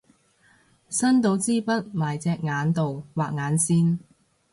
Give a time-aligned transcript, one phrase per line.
[0.89, 3.99] 伸到支筆埋隻眼度畫眼線